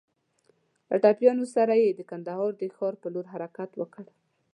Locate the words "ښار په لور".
2.75-3.25